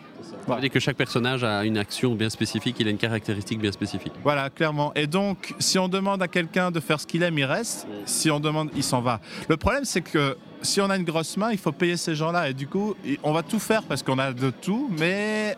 Ça 0.48 0.54
veut 0.54 0.62
dire 0.62 0.70
que 0.70 0.80
chaque 0.80 0.96
personnage 0.96 1.44
a 1.44 1.66
une 1.66 1.80
action 1.80 2.14
bien 2.14 2.30
spécifique, 2.30 2.76
il 2.80 2.88
a 2.88 2.92
une 2.92 3.00
caractéristique 3.00 3.60
bien 3.60 3.72
spécifique. 3.72 4.14
Voilà, 4.24 4.52
clairement. 4.52 4.94
Et 4.94 5.08
donc, 5.08 5.56
si 5.58 5.80
on 5.80 5.88
demande 5.88 6.22
à 6.22 6.28
quelqu'un 6.28 6.70
de 6.70 6.80
faire 6.80 7.00
ce 7.00 7.08
qu'il 7.08 7.24
aime, 7.24 7.40
il 7.40 7.46
reste. 7.46 7.88
Si 8.06 8.30
on 8.30 8.40
demande, 8.40 8.70
il 8.76 8.84
s'en 8.84 9.02
va. 9.02 9.20
Le 9.50 9.58
problème, 9.58 9.86
c'est 9.86 10.02
que 10.02 10.38
si 10.62 10.82
on 10.82 10.90
a 10.92 10.98
une 10.98 11.04
grosse 11.04 11.36
main, 11.38 11.52
il 11.52 11.58
faut 11.58 11.72
payer 11.72 11.98
ces 11.98 12.14
gens-là. 12.14 12.50
Et 12.52 12.54
du 12.54 12.68
coup, 12.68 12.94
on 13.24 13.34
va 13.34 13.42
tout 13.42 13.60
faire 13.60 13.82
parce 13.82 14.04
qu'on 14.04 14.20
a 14.20 14.34
de 14.34 14.52
tout, 14.52 14.92
mais 15.00 15.58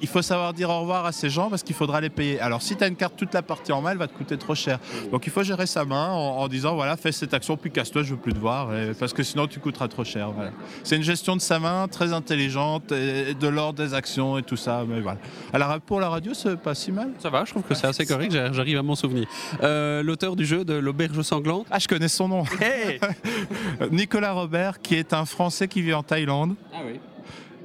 il 0.00 0.08
faut 0.08 0.22
savoir 0.22 0.52
dire 0.52 0.70
au 0.70 0.80
revoir 0.80 1.06
à 1.06 1.12
ces 1.12 1.30
gens 1.30 1.48
parce 1.50 1.62
qu'il 1.62 1.74
faudra 1.74 2.00
les 2.00 2.10
payer. 2.10 2.40
Alors 2.40 2.62
si 2.62 2.76
tu 2.76 2.84
as 2.84 2.86
une 2.88 2.96
carte 2.96 3.16
toute 3.16 3.32
la 3.34 3.42
partie 3.42 3.72
en 3.72 3.80
main, 3.80 3.92
elle 3.92 3.98
va 3.98 4.06
te 4.08 4.14
coûter 4.14 4.36
trop 4.36 4.54
cher. 4.54 4.78
Donc 5.10 5.26
il 5.26 5.32
faut 5.32 5.42
gérer 5.42 5.66
sa 5.66 5.84
main 5.84 6.08
en, 6.10 6.38
en 6.38 6.48
disant 6.48 6.74
voilà, 6.74 6.96
fais 6.96 7.12
cette 7.12 7.34
action, 7.34 7.56
puis 7.56 7.70
casse-toi, 7.70 8.02
je 8.02 8.10
veux 8.14 8.20
plus 8.20 8.32
te 8.32 8.38
voir, 8.38 8.74
et, 8.74 8.92
parce 8.94 9.12
que 9.12 9.22
sinon 9.22 9.46
tu 9.46 9.60
coûteras 9.60 9.88
trop 9.88 10.04
cher. 10.04 10.30
Voilà. 10.32 10.50
C'est 10.84 10.96
une 10.96 11.02
gestion 11.02 11.36
de 11.36 11.40
sa 11.40 11.58
main 11.58 11.88
très 11.88 12.12
intelligente, 12.12 12.92
et, 12.92 13.30
et 13.30 13.34
de 13.34 13.48
l'ordre 13.48 13.82
des 13.82 13.94
actions 13.94 14.38
et 14.38 14.42
tout 14.42 14.56
ça. 14.56 14.84
Mais 14.86 15.00
voilà. 15.00 15.18
Alors 15.52 15.80
pour 15.80 16.00
la 16.00 16.08
radio, 16.08 16.34
c'est 16.34 16.56
pas 16.56 16.74
si 16.74 16.92
mal. 16.92 17.10
Ça 17.18 17.30
va, 17.30 17.44
je 17.44 17.50
trouve 17.50 17.62
que 17.62 17.74
c'est 17.74 17.86
assez 17.86 18.06
correct, 18.06 18.32
j'arrive 18.52 18.78
à 18.78 18.82
m'en 18.82 18.94
souvenir. 18.94 19.26
Euh, 19.62 20.02
L'auteur 20.02 20.36
du 20.36 20.44
jeu 20.44 20.64
de 20.64 20.74
l'auberge 20.74 21.20
sanglante 21.22 21.66
Ah, 21.70 21.78
je 21.78 21.88
connais 21.88 22.08
son 22.08 22.28
nom. 22.28 22.44
Hey 22.60 23.00
Nicolas 23.90 24.32
Robert, 24.32 24.80
qui 24.80 24.94
est 24.94 25.12
un 25.12 25.24
Français 25.24 25.68
qui 25.68 25.82
vit 25.82 25.94
en 25.94 26.02
Thaïlande. 26.02 26.54
Ah 26.72 26.78
oui. 26.86 27.00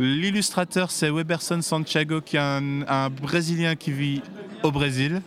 L'illustrateur, 0.02 0.90
c'est 0.90 1.12
Weberson 1.12 1.62
Santiago, 1.62 2.22
qui 2.22 2.36
est 2.36 2.40
un, 2.40 2.82
un, 2.88 3.12
Brésilien 3.12 3.76
qui 3.76 3.92
vit 3.92 4.24
au 4.64 4.72
Brésil. 4.72 5.22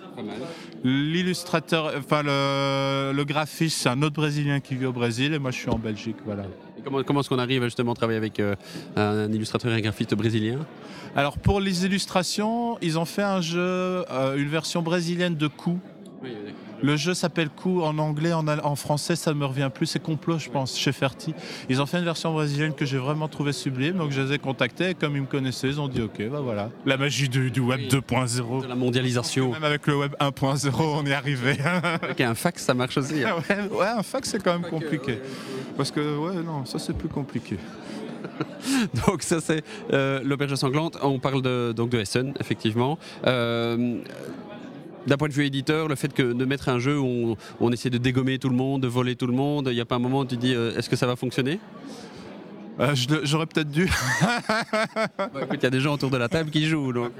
L'illustrateur, 0.82 1.92
enfin 1.96 2.24
le, 2.24 3.12
le 3.12 3.24
graphiste, 3.24 3.78
c'est 3.78 3.88
un 3.88 4.02
autre 4.02 4.16
Brésilien 4.16 4.58
qui 4.58 4.74
vit 4.74 4.86
au 4.86 4.92
Brésil, 4.92 5.32
et 5.32 5.38
moi 5.38 5.52
je 5.52 5.58
suis 5.58 5.70
en 5.70 5.78
Belgique, 5.78 6.16
voilà. 6.26 6.42
Et 6.76 6.82
comment 6.82 7.04
comment 7.04 7.20
est-ce 7.20 7.28
qu'on 7.28 7.38
arrive 7.38 7.62
à 7.62 7.66
justement 7.66 7.94
travailler 7.94 8.18
avec 8.18 8.40
euh, 8.40 8.56
un 8.96 9.32
illustrateur 9.32 9.70
et 9.70 9.76
un 9.76 9.80
graphiste 9.80 10.12
brésilien? 10.16 10.66
Alors 11.14 11.38
pour 11.38 11.60
les 11.60 11.86
illustrations, 11.86 12.76
ils 12.82 12.98
ont 12.98 13.04
fait 13.04 13.22
un 13.22 13.40
jeu, 13.40 13.60
euh, 13.60 14.36
une 14.36 14.48
version 14.48 14.82
brésilienne 14.82 15.36
de 15.36 15.46
Coup. 15.46 15.78
Oui, 16.20 16.30
le 16.84 16.96
jeu 16.96 17.14
s'appelle 17.14 17.48
Coup 17.48 17.82
en 17.82 17.98
anglais, 17.98 18.32
en, 18.32 18.46
en, 18.46 18.76
français 18.76 19.16
ça 19.16 19.32
ne 19.32 19.38
me 19.38 19.46
revient 19.46 19.70
plus, 19.72 19.86
c'est 19.86 20.02
Complot 20.02 20.38
je 20.38 20.50
pense, 20.50 20.78
chez 20.78 20.92
Ferti. 20.92 21.34
Ils 21.68 21.80
ont 21.80 21.86
fait 21.86 21.98
une 21.98 22.04
version 22.04 22.32
brésilienne 22.32 22.74
que 22.74 22.84
j'ai 22.84 22.98
vraiment 22.98 23.28
trouvé 23.28 23.52
sublime, 23.52 23.96
donc 23.98 24.10
je 24.12 24.20
les 24.20 24.34
ai 24.34 24.38
contactés 24.38 24.90
et 24.90 24.94
comme 24.94 25.16
ils 25.16 25.22
me 25.22 25.26
connaissaient, 25.26 25.68
ils 25.68 25.80
ont 25.80 25.88
dit 25.88 26.02
ok, 26.02 26.28
bah 26.30 26.40
voilà. 26.42 26.70
La 26.86 26.96
magie 26.96 27.28
du, 27.28 27.50
du 27.50 27.60
web 27.60 27.80
Oui. 27.80 27.88
2.0. 27.88 28.62
De 28.62 28.66
la 28.68 28.74
mondialisation. 28.74 29.52
Même 29.52 29.64
avec 29.64 29.86
le 29.86 29.96
web 29.96 30.14
1.0, 30.20 30.70
on 30.78 31.06
est 31.06 31.14
arrivé. 31.14 31.56
Avec 32.02 32.20
un 32.20 32.34
fax, 32.34 32.62
ça 32.62 32.74
marche 32.74 32.96
aussi. 32.98 33.24
hein. 33.24 33.36
ouais, 33.48 33.76
ouais, 33.78 33.86
un 33.86 34.02
fax 34.02 34.30
c'est 34.30 34.42
quand 34.42 34.58
même 34.58 34.68
compliqué. 34.70 35.18
Parce 35.76 35.90
que 35.90 36.00
ouais, 36.18 36.42
non, 36.42 36.64
ça 36.64 36.78
c'est 36.78 36.96
plus 36.96 37.08
compliqué. 37.08 37.56
Donc 39.06 39.22
ça 39.22 39.40
c'est 39.40 39.62
euh, 39.92 40.20
l'auberge 40.24 40.54
sanglante. 40.54 40.96
On 41.02 41.18
parle 41.18 41.42
de, 41.42 41.72
donc 41.72 41.90
de 41.90 41.98
Essen, 41.98 42.32
effectivement. 42.40 42.98
Euh, 43.26 43.98
d'un 45.06 45.16
point 45.16 45.28
de 45.28 45.32
vue 45.32 45.46
éditeur, 45.46 45.88
le 45.88 45.94
fait 45.94 46.12
que 46.12 46.32
de 46.32 46.44
mettre 46.44 46.68
un 46.68 46.78
jeu 46.78 46.98
où 46.98 47.36
on, 47.60 47.72
essaie 47.72 47.90
de 47.90 47.98
dégommer 47.98 48.38
tout 48.38 48.48
le 48.48 48.56
monde, 48.56 48.82
de 48.82 48.88
voler 48.88 49.16
tout 49.16 49.26
le 49.26 49.32
monde, 49.32 49.68
il 49.70 49.74
n'y 49.74 49.80
a 49.80 49.84
pas 49.84 49.96
un 49.96 50.00
moment 50.00 50.20
où 50.20 50.24
tu 50.24 50.36
dis 50.36 50.54
euh, 50.54 50.76
est-ce 50.76 50.88
que 50.88 50.96
ça 50.96 51.06
va 51.06 51.16
fonctionner? 51.16 51.58
Euh, 52.80 52.94
J'aurais 53.22 53.46
peut-être 53.46 53.70
dû. 53.70 53.88
bah, 54.20 55.28
il 55.52 55.62
y 55.62 55.66
a 55.66 55.70
des 55.70 55.80
gens 55.80 55.94
autour 55.94 56.10
de 56.10 56.16
la 56.16 56.28
table 56.28 56.50
qui 56.50 56.66
jouent. 56.66 56.92
Donc. 56.92 57.12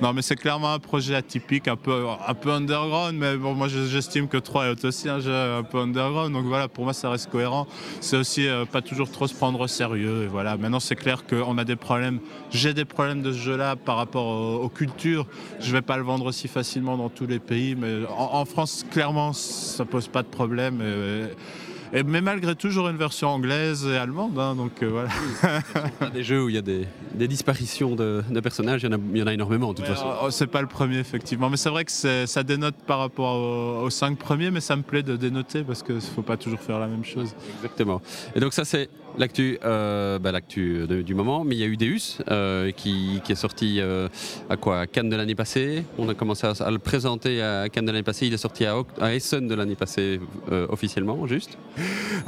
Non, 0.00 0.12
mais 0.12 0.22
c'est 0.22 0.36
clairement 0.36 0.72
un 0.72 0.78
projet 0.78 1.14
atypique, 1.14 1.68
un 1.68 1.76
peu, 1.76 2.06
un 2.26 2.34
peu 2.34 2.50
underground. 2.50 3.16
Mais 3.16 3.36
bon, 3.36 3.54
moi, 3.54 3.68
j'estime 3.68 4.28
que 4.28 4.36
3 4.36 4.66
est 4.66 4.84
aussi 4.84 5.08
un 5.08 5.20
jeu 5.20 5.34
un 5.34 5.62
peu 5.62 5.78
underground. 5.78 6.32
Donc 6.32 6.44
voilà, 6.44 6.68
pour 6.68 6.84
moi, 6.84 6.92
ça 6.92 7.10
reste 7.10 7.30
cohérent. 7.30 7.66
C'est 8.00 8.16
aussi 8.16 8.46
euh, 8.46 8.64
pas 8.64 8.82
toujours 8.82 9.10
trop 9.10 9.26
se 9.26 9.34
prendre 9.34 9.60
au 9.60 9.66
sérieux. 9.66 10.24
Et 10.24 10.26
voilà. 10.26 10.56
Maintenant, 10.56 10.80
c'est 10.80 10.96
clair 10.96 11.24
qu'on 11.26 11.58
a 11.58 11.64
des 11.64 11.76
problèmes. 11.76 12.20
J'ai 12.50 12.74
des 12.74 12.84
problèmes 12.84 13.22
de 13.22 13.32
ce 13.32 13.38
jeu-là 13.38 13.76
par 13.76 13.96
rapport 13.96 14.26
aux, 14.26 14.64
aux, 14.64 14.68
cultures. 14.68 15.26
Je 15.60 15.72
vais 15.72 15.82
pas 15.82 15.96
le 15.96 16.04
vendre 16.04 16.26
aussi 16.26 16.46
facilement 16.46 16.96
dans 16.96 17.08
tous 17.08 17.26
les 17.26 17.40
pays. 17.40 17.74
Mais 17.74 18.06
en, 18.16 18.34
en 18.34 18.44
France, 18.44 18.86
clairement, 18.90 19.32
ça 19.32 19.84
pose 19.84 20.08
pas 20.08 20.22
de 20.22 20.28
problème. 20.28 20.80
Et, 20.80 21.24
et, 21.24 21.69
mais 21.92 22.20
malgré 22.20 22.54
tout, 22.54 22.70
j'aurai 22.70 22.92
une 22.92 22.98
version 22.98 23.28
anglaise 23.28 23.86
et 23.86 23.96
allemande. 23.96 24.38
Hein, 24.38 24.54
donc 24.54 24.82
euh, 24.82 24.88
voilà. 24.88 26.10
Des 26.12 26.22
jeux 26.22 26.44
où 26.44 26.48
il 26.48 26.54
y 26.54 26.58
a 26.58 26.62
des, 26.62 26.86
des 27.14 27.28
disparitions 27.28 27.96
de, 27.96 28.22
de, 28.28 28.40
personnages, 28.40 28.82
il 28.82 28.90
y, 28.90 28.94
en 28.94 28.96
a, 28.96 29.00
il 29.12 29.18
y 29.18 29.22
en 29.22 29.26
a 29.26 29.34
énormément 29.34 29.72
de 29.72 29.78
toute 29.78 29.86
façon. 29.86 30.06
Oh, 30.22 30.30
c'est 30.30 30.46
pas 30.46 30.60
le 30.60 30.68
premier, 30.68 30.98
effectivement. 30.98 31.50
Mais 31.50 31.56
c'est 31.56 31.70
vrai 31.70 31.84
que 31.84 31.90
ça 31.90 32.42
dénote 32.42 32.76
par 32.86 32.98
rapport 32.98 33.36
aux, 33.36 33.86
aux, 33.86 33.90
cinq 33.90 34.18
premiers, 34.18 34.50
mais 34.50 34.60
ça 34.60 34.76
me 34.76 34.82
plaît 34.82 35.02
de 35.02 35.16
dénoter 35.16 35.62
parce 35.62 35.82
qu'il 35.82 35.96
ne 35.96 36.00
faut 36.00 36.22
pas 36.22 36.36
toujours 36.36 36.60
faire 36.60 36.78
la 36.78 36.86
même 36.86 37.04
chose. 37.04 37.34
Exactement. 37.56 38.00
Et 38.34 38.40
donc, 38.40 38.52
ça, 38.52 38.64
c'est 38.64 38.88
l'actu 39.18 39.58
euh, 39.64 40.18
bah, 40.18 40.32
du 40.40 41.14
moment. 41.14 41.44
Mais 41.44 41.54
il 41.54 41.58
y 41.58 41.64
a 41.64 41.66
eu 41.66 41.76
Deus 41.76 42.18
euh, 42.30 42.70
qui, 42.72 43.20
qui, 43.24 43.32
est 43.32 43.36
sorti 43.36 43.80
euh, 43.80 44.08
à 44.48 44.56
quoi 44.56 44.80
à 44.80 44.86
Cannes 44.86 45.08
de 45.08 45.16
l'année 45.16 45.34
passée. 45.34 45.84
On 45.98 46.08
a 46.08 46.14
commencé 46.14 46.46
à, 46.46 46.52
à, 46.60 46.70
le 46.70 46.78
présenter 46.78 47.42
à 47.42 47.68
Cannes 47.68 47.86
de 47.86 47.92
l'année 47.92 48.02
passée. 48.02 48.26
Il 48.26 48.34
est 48.34 48.38
sorti 48.38 48.64
à, 48.64 48.76
à 49.00 49.14
Essen 49.14 49.46
de 49.46 49.54
l'année 49.54 49.74
passée, 49.76 50.20
officiellement, 50.68 51.26
juste. 51.26 51.58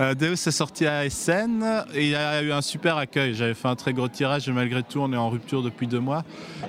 Euh, 0.01 0.15
Deus 0.15 0.33
est 0.33 0.51
sorti 0.51 0.87
à 0.87 1.05
Essen 1.05 1.85
et 1.95 2.09
il 2.09 2.15
a 2.15 2.43
eu 2.43 2.53
un 2.53 2.63
super 2.63 2.97
accueil. 2.97 3.35
J'avais 3.35 3.55
fait 3.55 3.69
un 3.69 3.77
très 3.77 3.93
gros 3.93 4.09
tirage 4.09 4.49
et 4.49 4.53
malgré 4.53 4.83
tout, 4.83 5.01
on 5.01 5.13
est 5.13 5.17
en 5.17 5.31
rupture 5.31 5.63
depuis 5.63 5.87
deux 5.87 6.01
mois. 6.01 6.25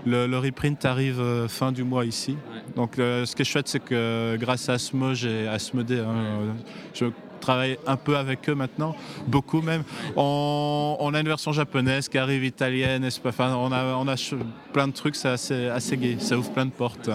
Le, 0.06 0.28
le 0.28 0.38
reprint 0.40 0.84
arrive 0.86 1.20
euh, 1.20 1.48
fin 1.48 1.72
du 1.72 1.84
mois 1.84 2.06
ici. 2.06 2.38
Donc, 2.76 3.00
euh, 3.00 3.26
ce 3.26 3.36
qui 3.36 3.42
est 3.44 3.46
chouette, 3.46 3.68
c'est 3.68 3.84
que 3.84 4.36
grâce 4.40 4.70
à 4.70 4.74
Asmo, 4.74 5.14
j'ai 5.14 5.48
Asmodée, 5.48 6.00
hein, 6.00 6.16
euh, 6.16 6.52
je 6.94 7.06
travaille 7.40 7.78
un 7.86 7.98
peu 7.98 8.16
avec 8.16 8.48
eux 8.50 8.56
maintenant, 8.56 8.96
beaucoup 9.28 9.62
même. 9.62 9.84
On, 10.16 10.96
on 11.00 11.14
a 11.14 11.20
une 11.20 11.28
version 11.28 11.52
japonaise 11.52 12.08
qui 12.08 12.18
arrive, 12.18 12.46
italienne, 12.46 13.08
enfin, 13.26 13.54
on 13.56 13.72
a, 13.72 13.96
on 13.96 14.08
a 14.08 14.16
ch- 14.16 14.40
plein 14.72 14.88
de 14.88 14.94
trucs, 14.94 15.16
c'est 15.18 15.28
assez, 15.30 15.68
assez 15.68 15.98
gay, 15.98 16.16
ça 16.20 16.38
ouvre 16.38 16.52
plein 16.52 16.66
de 16.66 16.72
portes. 16.72 17.10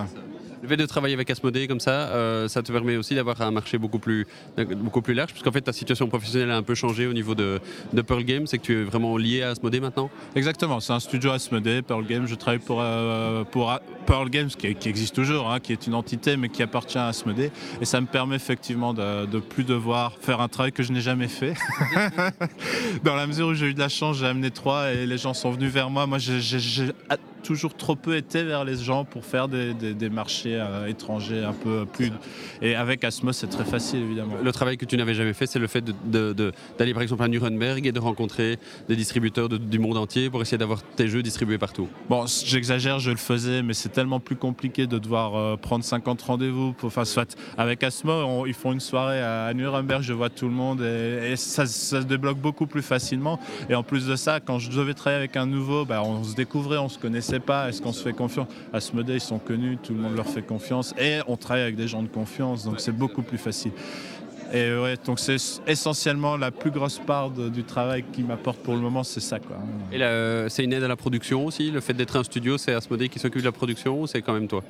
Le 0.63 0.69
fait 0.69 0.77
de 0.77 0.87
travailler 0.87 1.15
avec 1.15 1.31
Asmodée 1.31 1.69
comme 1.69 1.79
ça, 1.79 2.09
euh, 2.09 2.49
ça 2.49 2.63
te 2.63 2.73
permet 2.73 2.97
aussi 2.97 3.15
d'avoir 3.15 3.41
un 3.43 3.51
marché 3.53 3.79
beaucoup 3.79 4.01
plus, 4.01 4.27
beaucoup 4.77 5.03
plus 5.03 5.15
large, 5.15 5.31
puisqu'en 5.31 5.53
fait 5.53 5.61
ta 5.61 5.73
situation 5.73 6.09
professionnelle 6.09 6.51
a 6.51 6.57
un 6.57 6.63
peu 6.65 6.75
changé 6.75 7.07
au 7.07 7.13
niveau 7.13 7.35
de, 7.35 7.61
Pearl 8.07 8.25
Games, 8.25 8.47
c'est 8.47 8.59
que 8.59 8.65
tu 8.65 8.81
es 8.81 8.83
vraiment 8.83 9.17
lié 9.17 9.43
à 9.43 9.51
Asmodée 9.51 9.81
maintenant 9.81 10.11
Exactement, 10.35 10.81
c'est 10.81 10.93
un 10.93 11.01
studio 11.01 11.31
Asmodée, 11.31 11.83
Pearl 11.83 12.05
Games. 12.05 12.27
Je 12.27 12.35
travaille 12.35 12.59
pour, 12.59 12.81
euh, 12.81 13.45
pour 13.45 13.71
A- 13.71 13.83
Pearl 14.07 14.29
Games, 14.31 14.49
qui, 14.49 14.67
existe 14.89 15.15
toujours, 15.15 15.51
hein, 15.51 15.61
qui 15.61 15.73
est 15.73 15.87
une 15.87 15.95
entité, 15.95 16.37
mais 16.37 16.49
qui 16.49 16.63
appartient 16.63 16.99
à 16.99 17.09
Asmodée. 17.09 17.53
Et 17.81 17.85
ça 17.85 18.01
me 18.01 18.07
permet 18.07 18.37
effectivement 18.37 18.95
de, 18.95 19.27
de 19.27 19.39
plus 19.39 19.65
devoir 19.65 20.17
faire 20.21 20.41
un 20.41 20.49
travail 20.49 20.73
que 20.73 20.83
je 20.83 20.93
n'ai 20.93 21.01
jamais 21.01 21.29
fait. 21.29 21.55
Dans 23.05 23.15
la 23.15 23.27
mesure 23.27 23.49
où 23.49 23.55
j'ai 23.55 23.67
eu 23.67 23.75
de 23.75 23.79
la 23.79 23.89
chance, 23.89 24.19
j'ai 24.19 24.27
amené 24.27 24.51
trois 24.51 24.93
et 24.93 25.07
les 25.07 25.19
gens 25.19 25.35
sont 25.35 25.51
venus 25.51 25.71
vers 25.73 25.91
moi. 25.91 26.07
Moi, 26.07 26.19
toujours 27.49 27.75
trop 27.75 27.97
peu 27.97 28.15
été 28.15 28.43
vers 28.43 28.63
les 28.67 28.77
gens 28.77 29.07
pour 29.07 29.25
faire 29.25 29.49
des, 29.49 29.73
des- 29.73 29.95
des 29.95 30.11
marchés 30.11 30.55
euh, 30.61 30.87
étrangers 30.87 31.43
un 31.45 31.55
peu 31.55 31.87
plus. 31.91 32.13
Et 32.61 32.75
avec 32.75 33.05
Asmo, 33.05 33.33
c'est 33.33 33.47
très 33.47 33.65
facile, 33.65 34.01
évidemment. 34.03 34.35
Le 34.45 34.53
travail 34.53 34.77
que 34.77 34.85
tu 34.85 34.99
n'avais 34.99 35.15
jamais 35.15 35.33
fait, 35.33 35.47
c'est 35.47 35.59
le 35.59 35.67
fait 35.67 35.83
d'aller 36.05 36.93
par 36.93 37.03
exemple 37.03 37.23
à 37.23 37.29
Nuremberg 37.29 37.87
et 37.87 37.93
de 37.93 37.99
rencontrer 37.99 38.59
des 38.89 38.97
distributeurs 38.97 39.49
de- 39.49 39.57
du 39.57 39.79
monde 39.79 39.97
entier 39.97 40.29
pour 40.29 40.43
essayer 40.43 40.59
d'avoir 40.59 40.83
tes 40.83 41.09
jeux 41.09 41.23
distribués 41.23 41.57
partout. 41.57 41.89
Bon, 42.11 42.27
j'exagère, 42.27 42.99
je 42.99 43.11
le 43.13 43.17
faisais, 43.17 43.63
mais 43.63 43.73
c'est 43.73 43.89
tellement 43.89 44.21
plus 44.21 44.37
compliqué 44.37 44.87
de 44.87 44.99
devoir 44.99 45.35
euh, 45.37 45.57
prendre 45.57 45.85
50 45.85 46.21
rendez-vous. 46.21 46.75
Enfin, 46.83 47.07
soit 47.07 47.35
avec 47.57 47.83
Asmo, 47.83 48.13
on- 48.13 48.45
ils 48.45 48.53
font 48.53 48.73
une 48.73 48.81
soirée 48.81 49.23
à, 49.23 49.45
à 49.47 49.55
Nuremberg, 49.55 50.03
je 50.03 50.13
vois 50.13 50.29
tout 50.29 50.47
le 50.49 50.55
monde 50.55 50.83
et, 50.83 51.33
et 51.33 51.37
ça, 51.37 51.65
ça 51.65 52.03
se 52.03 52.07
débloque 52.07 52.39
beaucoup 52.39 52.67
plus 52.67 52.83
facilement. 52.83 53.41
Et 53.71 53.75
en 53.75 53.83
plus 53.83 54.07
de 54.07 54.17
ça, 54.17 54.39
quand 54.39 54.59
je 54.59 54.71
devais 54.71 54.93
travailler 54.93 55.19
avec 55.19 55.37
un 55.39 55.47
nouveau, 55.47 55.87
bah, 55.87 56.03
on 56.05 56.23
se 56.25 56.35
découvrait, 56.35 56.77
on 56.77 56.91
se 56.91 56.99
connaissait 56.99 57.38
pas. 57.41 57.69
Est-ce 57.69 57.83
qu'on 57.83 57.93
se 57.93 58.03
fait 58.03 58.13
confiance? 58.13 58.49
Asmodée, 58.73 59.15
ils 59.15 59.21
sont 59.21 59.39
connus, 59.39 59.79
tout 59.83 59.95
le 59.95 60.01
monde 60.01 60.17
leur 60.17 60.27
fait 60.27 60.43
confiance 60.43 60.95
et 60.99 61.21
on 61.27 61.37
travaille 61.37 61.63
avec 61.63 61.77
des 61.77 61.89
gens 61.89 62.03
de 62.03 62.09
confiance, 62.09 62.65
donc 62.65 62.81
c'est 62.81 62.97
beaucoup 62.97 63.23
plus 63.23 63.39
facile. 63.39 63.73
Et 64.53 64.75
ouais, 64.75 64.97
donc 65.05 65.19
c'est 65.19 65.37
essentiellement 65.67 66.39
la 66.39 66.51
plus 66.51 66.71
grosse 66.71 66.99
part 66.99 67.31
du 67.31 67.65
travail 67.65 68.05
qui 68.13 68.23
m'apporte 68.23 68.59
pour 68.61 68.75
le 68.75 68.81
moment, 68.81 69.05
c'est 69.05 69.21
ça 69.21 69.39
quoi. 69.39 69.59
Et 69.93 69.99
c'est 70.49 70.65
une 70.65 70.73
aide 70.73 70.85
à 70.85 70.89
la 70.89 70.97
production 70.97 71.45
aussi, 71.45 71.71
le 71.71 71.81
fait 71.81 71.93
d'être 71.93 72.17
un 72.17 72.25
studio, 72.25 72.57
c'est 72.57 72.73
Asmodée 72.73 73.11
qui 73.11 73.19
s'occupe 73.19 73.43
de 73.43 73.47
la 73.47 73.53
production 73.53 74.01
ou 74.01 74.07
c'est 74.07 74.23
quand 74.23 74.33
même 74.33 74.49
toi? 74.49 74.63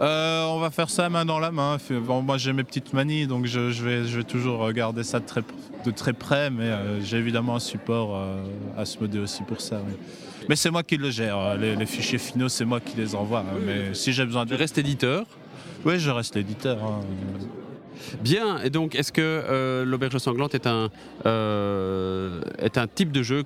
Euh, 0.00 0.44
on 0.46 0.60
va 0.60 0.70
faire 0.70 0.90
ça 0.90 1.08
main 1.08 1.24
dans 1.24 1.40
la 1.40 1.50
main. 1.50 1.76
Bon, 1.90 2.22
moi 2.22 2.38
j'ai 2.38 2.52
mes 2.52 2.62
petites 2.64 2.92
manies, 2.92 3.26
donc 3.26 3.46
je, 3.46 3.70
je 3.70 3.82
vais, 3.84 4.04
je 4.04 4.18
vais 4.18 4.24
toujours 4.24 4.60
regarder 4.60 5.02
ça 5.02 5.18
de 5.18 5.26
très, 5.26 5.42
de 5.84 5.90
très 5.90 6.12
près, 6.12 6.50
mais 6.50 6.64
euh, 6.66 7.00
j'ai 7.02 7.16
évidemment 7.16 7.56
un 7.56 7.60
support 7.60 8.14
euh, 8.14 8.42
à 8.76 8.82
Asmodée 8.82 9.18
aussi 9.18 9.42
pour 9.42 9.60
ça. 9.60 9.80
oui. 9.86 9.94
Mais 10.48 10.54
c'est 10.56 10.70
moi 10.70 10.82
qui 10.84 10.96
le 10.96 11.10
gère. 11.10 11.56
Les, 11.56 11.74
les 11.74 11.86
fichiers 11.86 12.18
finaux, 12.18 12.48
c'est 12.48 12.64
moi 12.64 12.78
qui 12.80 12.96
les 12.96 13.14
envoie. 13.14 13.40
hein, 13.40 13.58
mais 13.66 13.92
si 13.92 14.12
j'ai 14.12 14.24
besoin 14.24 14.44
de... 14.44 14.50
Tu 14.50 14.56
restes 14.56 14.78
éditeur? 14.78 15.26
Oui, 15.84 15.98
je 15.98 16.10
reste 16.10 16.36
l'éditeur. 16.36 16.78
hein. 16.82 17.00
Bien, 18.22 18.60
et 18.62 18.70
donc 18.70 18.94
est-ce 18.94 19.12
que 19.12 19.22
euh, 19.22 19.84
l'auberge 19.84 20.18
sanglante 20.18 20.54
est 20.54 20.66
un, 20.66 20.90
euh, 21.26 22.40
est 22.58 22.78
un 22.78 22.86
type 22.86 23.12
de 23.12 23.22
jeu 23.22 23.44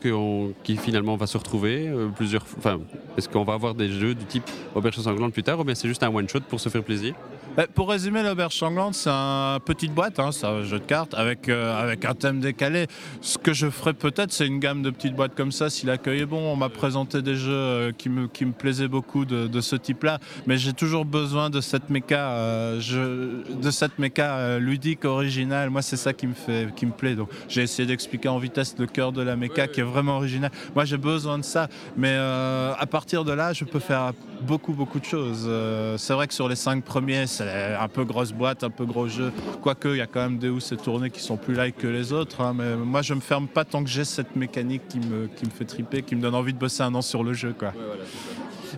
qui 0.63 0.77
finalement 0.77 1.17
va 1.17 1.27
se 1.27 1.39
retrouver 1.39 1.89
euh, 1.89 2.09
plusieurs 2.09 2.45
enfin, 2.59 2.81
Est-ce 3.17 3.29
qu'on 3.29 3.45
va 3.45 3.55
avoir 3.55 3.75
des 3.75 3.89
jeux 3.89 4.15
du 4.15 4.25
type 4.25 4.49
auberge 4.75 4.97
sanglante 4.97 5.33
plus 5.33 5.43
tard 5.43 5.61
ou 5.61 5.65
bien 5.65 5.75
c'est 5.75 5.89
juste 5.89 6.03
un 6.03 6.15
one-shot 6.15 6.41
pour 6.49 6.61
se 6.61 6.69
faire 6.69 6.83
plaisir? 6.83 7.15
Euh, 7.59 7.67
Pour 7.75 7.91
résumer, 7.91 8.23
l'auberge 8.23 8.55
sanglante, 8.55 8.95
c'est 8.95 9.11
une 9.11 9.61
petite 9.61 9.93
boîte, 9.93 10.19
hein, 10.19 10.33
c'est 10.33 10.47
un 10.47 10.63
jeu 10.63 10.79
de 10.79 10.85
cartes 10.85 11.15
avec, 11.15 11.49
avec 11.49 12.05
un 12.05 12.15
thème 12.15 12.41
décalé. 12.41 12.87
Ce 13.21 13.37
que 13.37 13.53
je 13.53 13.69
ferais 13.69 13.93
peut-être, 13.93 14.33
c'est 14.33 14.47
une 14.47 14.59
gamme 14.59 14.83
de 14.83 14.91
petites 14.91 15.15
boîtes 15.15 15.35
comme 15.35 15.53
ça, 15.53 15.69
si 15.69 15.85
l'accueil 15.87 16.21
est 16.21 16.27
bon. 16.27 16.41
On 16.53 16.57
m'a 16.57 16.71
présenté 16.71 17.21
des 17.21 17.37
jeux 17.37 17.93
qui, 17.99 18.09
me, 18.09 18.27
qui 18.27 18.47
me 18.47 18.53
plaisaient 18.53 18.89
beaucoup 18.89 19.25
de, 19.25 19.47
de 19.47 19.61
ce 19.61 19.77
type-là, 19.77 20.19
mais 20.47 20.57
j'ai 20.57 20.73
toujours 20.73 21.05
besoin 21.05 21.51
de 21.51 21.61
cette 21.61 21.91
méca, 21.91 22.37
de 22.77 23.71
cette 23.71 23.99
méca 23.99 24.42
euh, 24.43 24.59
ludique, 24.59 25.05
originale. 25.05 25.71
Moi, 25.71 25.83
c'est 25.83 25.97
ça 25.97 26.13
qui 26.13 26.27
me, 26.27 26.35
fait, 26.35 26.75
qui 26.75 26.87
me 26.87 26.93
plaît. 26.93 27.15
Donc, 27.15 27.29
j'ai 27.49 27.63
essayé 27.63 27.87
d'expliquer 27.87 28.29
en 28.29 28.39
vitesse 28.39 28.75
le 28.79 28.87
cœur 28.87 29.13
de 29.13 29.23
la 29.23 29.37
méca 29.37 29.69
qui 29.69 29.81
est 29.81 29.85
vraiment 29.85 30.17
original. 30.17 30.51
Moi, 30.75 30.85
j'ai 30.85 30.97
besoin 30.97 31.39
de 31.39 31.45
ça, 31.45 31.69
mais 31.97 32.13
euh, 32.13 32.73
à 32.79 32.87
partir 32.87 33.25
de 33.25 33.33
là, 33.33 33.53
je 33.53 33.65
peux 33.65 33.79
faire 33.79 34.13
beaucoup, 34.43 34.73
beaucoup 34.73 34.99
de 34.99 35.05
choses. 35.05 35.47
Euh, 35.49 35.97
c'est 35.97 36.13
vrai 36.15 36.27
que 36.27 36.35
sur 36.35 36.49
les 36.49 36.57
cinq 36.57 36.85
premiers, 36.85 37.27
c'est 37.27 37.77
un 37.79 37.89
peu 37.89 38.05
grosse 38.05 38.33
boîte, 38.33 38.65
un 38.65 38.71
peu 38.71 38.85
gros 38.85 39.09
jeu. 39.09 39.33
Quoique, 39.63 39.89
il 39.89 39.99
y 39.99 40.01
a 40.01 40.07
quand 40.07 40.23
même 40.23 40.39
des 40.39 40.49
ou 40.49 40.61
ces 40.61 40.77
tournées 40.77 41.11
qui 41.11 41.21
sont 41.21 41.37
plus 41.37 41.55
light 41.55 41.77
que 41.77 41.87
les 41.87 42.13
autres. 42.13 42.41
hein, 42.41 42.55
mais 42.57 42.77
moi, 42.77 43.03
je 43.03 43.15
me 43.15 43.21
ferme 43.21 43.47
pas 43.47 43.65
tant 43.65 43.83
que 43.83 43.91
j'ai 43.91 44.05
cette 44.05 44.37
mécanique 44.37 44.83
qui 44.89 44.99
me, 44.99 45.29
qui 45.29 45.47
me 45.47 45.51
fait 45.51 45.65
triper, 45.65 46.03
qui 46.03 46.17
me 46.17 46.23
donne 46.23 46.35
envie 46.35 46.53
de 46.53 46.59
bosser 46.59 46.83
un 46.83 46.95
an 46.95 47.03
sur 47.03 47.23
le 47.23 47.33
jeu. 47.33 47.55
Quoi. 47.59 47.73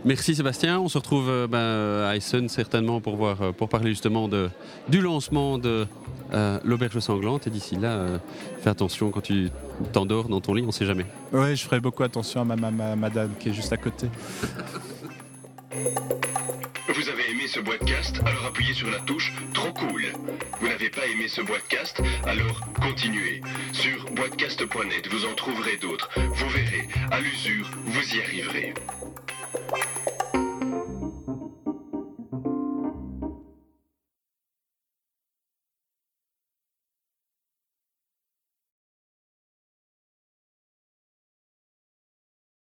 Merci 0.05 0.35
Sébastien, 0.35 0.81
on 0.81 0.89
se 0.89 0.99
retrouve 0.99 1.29
euh, 1.29 1.47
ben, 1.47 2.07
à 2.09 2.17
Essen 2.17 2.49
certainement 2.49 3.01
pour, 3.01 3.17
voir, 3.17 3.41
euh, 3.43 3.53
pour 3.53 3.69
parler 3.69 3.91
justement 3.91 4.29
de, 4.29 4.51
du 4.89 5.01
lancement 5.01 5.59
de 5.59 5.87
euh, 6.33 6.59
l'auberge 6.65 6.99
sanglante 6.99 7.47
et 7.47 7.51
d'ici 7.51 7.77
là, 7.77 7.89
euh, 7.93 8.19
fais 8.63 8.71
attention 8.71 9.11
quand 9.11 9.21
tu 9.21 9.51
t'endors 9.93 10.29
dans 10.29 10.41
ton 10.41 10.55
lit, 10.55 10.65
on 10.67 10.73
sait 10.73 10.87
jamais. 10.87 11.07
Oui, 11.33 11.57
je 11.57 11.65
ferai 11.65 11.81
beaucoup 11.81 12.03
attention 12.03 12.41
à 12.41 12.45
ma, 12.45 12.57
ma- 12.57 12.71
ma- 12.71 12.97
madame 12.97 13.31
qui 13.39 13.51
est 13.51 13.53
juste 13.55 13.73
à 13.73 13.77
côté. 13.77 14.09
Vous 15.73 17.09
avez 17.09 17.31
aimé 17.31 17.47
ce 17.49 17.61
boîtecast 17.61 18.21
Alors 18.25 18.47
appuyez 18.47 18.75
sur 18.75 18.89
la 18.91 18.99
touche 19.01 19.33
Trop 19.53 19.73
cool. 19.73 20.03
Vous 20.61 20.69
n'avez 20.69 20.89
pas 20.91 21.05
aimé 21.13 21.27
ce 21.29 21.41
boîtecast 21.43 22.01
Alors 22.27 22.61
continuez. 22.81 23.41
Sur 23.73 24.05
boîtecast.net, 24.13 25.09
vous 25.11 25.25
en 25.27 25.35
trouverez 25.35 25.77
d'autres. 25.79 26.09
Vous 26.17 26.49
verrez, 26.51 26.89
à 27.11 27.21
l'usure, 27.21 27.71
vous 27.87 28.15
y 28.17 28.21
arriverez. 28.23 28.75
Bye. 29.55 29.94